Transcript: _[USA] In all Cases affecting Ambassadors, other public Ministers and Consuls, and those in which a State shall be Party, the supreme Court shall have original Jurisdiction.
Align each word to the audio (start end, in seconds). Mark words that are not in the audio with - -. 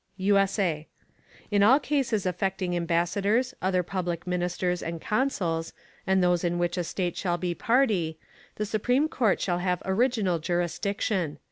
_[USA] 0.17 0.87
In 1.51 1.61
all 1.61 1.79
Cases 1.79 2.25
affecting 2.25 2.75
Ambassadors, 2.75 3.53
other 3.61 3.83
public 3.83 4.25
Ministers 4.25 4.81
and 4.81 4.99
Consuls, 4.99 5.73
and 6.07 6.23
those 6.23 6.43
in 6.43 6.57
which 6.57 6.75
a 6.75 6.83
State 6.83 7.15
shall 7.15 7.37
be 7.37 7.53
Party, 7.53 8.17
the 8.55 8.65
supreme 8.65 9.07
Court 9.07 9.39
shall 9.39 9.59
have 9.59 9.79
original 9.85 10.39
Jurisdiction. 10.39 11.37